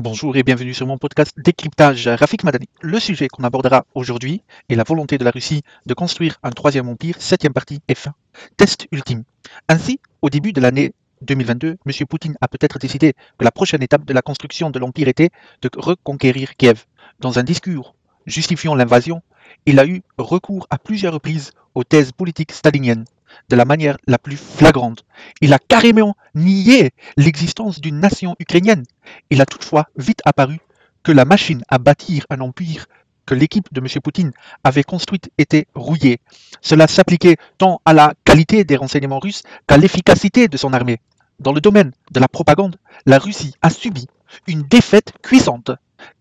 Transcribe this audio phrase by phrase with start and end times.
[0.00, 2.68] Bonjour et bienvenue sur mon podcast Décryptage Rafik Madani.
[2.82, 6.88] Le sujet qu'on abordera aujourd'hui est la volonté de la Russie de construire un troisième
[6.88, 8.14] empire, septième partie et fin.
[8.56, 9.24] Test ultime.
[9.68, 12.06] Ainsi, au début de l'année 2022, M.
[12.08, 15.30] Poutine a peut-être décidé que la prochaine étape de la construction de l'empire était
[15.62, 16.84] de reconquérir Kiev.
[17.18, 19.20] Dans un discours justifiant l'invasion,
[19.66, 23.04] il a eu recours à plusieurs reprises aux thèses politiques staliniennes
[23.48, 25.04] de la manière la plus flagrante.
[25.40, 28.84] Il a carrément nié l'existence d'une nation ukrainienne.
[29.30, 30.58] Il a toutefois vite apparu
[31.02, 32.86] que la machine à bâtir un empire
[33.28, 33.86] que l'équipe de M.
[34.02, 34.32] Poutine
[34.64, 36.18] avait construite était rouillée.
[36.62, 41.00] Cela s'appliquait tant à la qualité des renseignements russes qu'à l'efficacité de son armée.
[41.38, 44.06] Dans le domaine de la propagande, la Russie a subi
[44.46, 45.70] une défaite cuisante,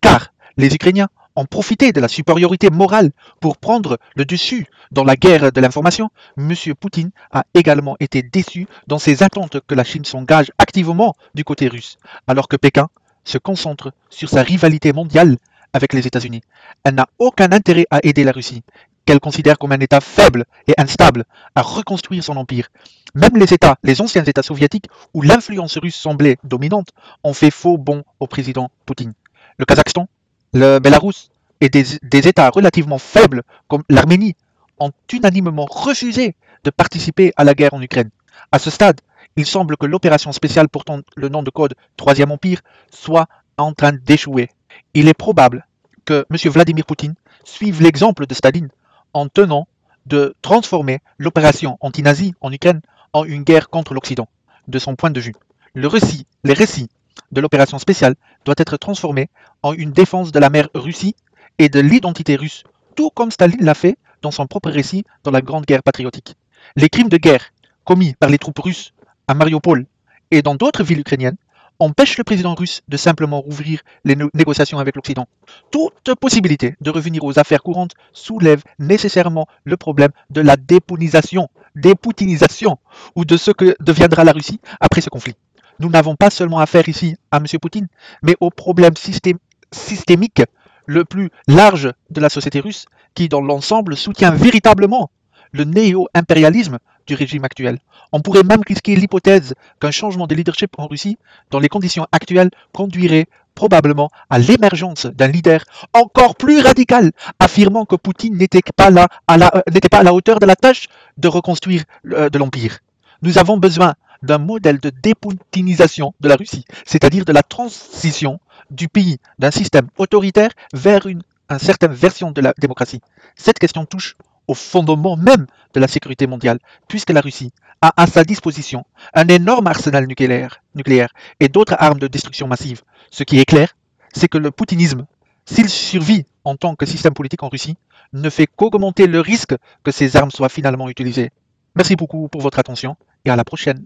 [0.02, 5.16] car les Ukrainiens ont profité de la supériorité morale pour prendre le dessus dans la
[5.16, 6.54] guerre de l'information, M.
[6.78, 11.68] Poutine a également été déçu dans ses attentes que la Chine s'engage activement du côté
[11.68, 11.98] russe,
[12.28, 12.90] alors que Pékin
[13.24, 15.38] se concentre sur sa rivalité mondiale
[15.74, 16.42] avec les États-Unis.
[16.84, 18.64] Elle n'a aucun intérêt à aider la Russie,
[19.06, 22.70] qu'elle considère comme un État faible et instable, à reconstruire son empire.
[23.14, 26.90] Même les États, les anciens États soviétiques, où l'influence russe semblait dominante,
[27.24, 29.14] ont fait faux bond au président Poutine.
[29.58, 30.08] Le Kazakhstan,
[30.54, 31.30] le Bélarus
[31.62, 34.36] et des, États relativement faibles comme l'Arménie
[34.80, 38.10] ont unanimement refusé de participer à la guerre en Ukraine.
[38.52, 39.02] À ce stade,
[39.36, 43.28] il semble que l'opération spéciale portant le nom de code Troisième Empire soit
[43.58, 44.50] en train d'échouer.
[44.94, 45.66] Il est probable
[46.06, 46.52] que M.
[46.52, 48.70] Vladimir Poutine suive l'exemple de Staline
[49.14, 49.68] en tenant
[50.06, 52.82] de transformer l'opération anti-nazie en Ukraine
[53.14, 54.28] en une guerre contre l'Occident.
[54.68, 55.34] De son point de vue,
[55.74, 56.90] le récit, les récits
[57.32, 59.30] de l'opération spéciale doit être transformé
[59.64, 61.16] en une défense de la mer Russie
[61.60, 62.64] et de l'identité russe,
[62.96, 66.36] tout comme Staline l'a fait dans son propre récit dans la Grande Guerre patriotique.
[66.76, 67.52] Les crimes de guerre
[67.84, 68.94] commis par les troupes russes
[69.28, 69.86] à Mariupol
[70.32, 71.38] et dans d'autres villes ukrainiennes
[71.80, 75.28] empêchent le président russe de simplement rouvrir les négociations avec l'Occident.
[75.72, 82.80] Toute possibilité de revenir aux affaires courantes soulève nécessairement le problème de la dépoutinisation, dépoutinisation
[83.16, 85.36] ou de ce que deviendra la Russie après ce conflit.
[85.80, 87.46] Nous n'avons pas seulement affaire ici à M.
[87.62, 87.88] Poutine,
[88.24, 90.42] mais au problème systémique
[90.88, 95.12] le plus large de la société russe, qui dans l'ensemble soutient véritablement
[95.52, 97.80] le néo-impérialisme du régime actuel.
[98.12, 101.18] On pourrait même risquer l'hypothèse qu'un changement de leadership en Russie,
[101.52, 107.96] dans les conditions actuelles, conduirait probablement à l'émergence d'un leader encore plus radical, affirmant que
[107.96, 110.88] Poutine n'était pas, là à la, euh, pas à la hauteur de la tâche
[111.18, 112.80] de reconstruire euh, de l'Empire.
[113.24, 118.40] Nous avons besoin d'un modèle de dépoutinisation de la Russie, c'est-à-dire de la transition
[118.72, 121.22] du pays d'un système autoritaire vers une,
[121.60, 123.00] certaine version de la démocratie.
[123.36, 124.18] Cette question touche
[124.48, 127.52] au fondement même de la sécurité mondiale, puisque la Russie
[127.82, 132.82] a à sa disposition un énorme arsenal nucléaire, nucléaire et d'autres armes de destruction massive.
[133.12, 133.76] Ce qui est clair,
[134.14, 135.06] c'est que le poutinisme,
[135.46, 137.78] s'il survit en tant que système politique en Russie,
[138.14, 141.32] ne fait qu'augmenter le risque que ces armes soient finalement utilisées.
[141.76, 142.96] Merci beaucoup pour votre attention
[143.26, 143.86] et à la prochaine.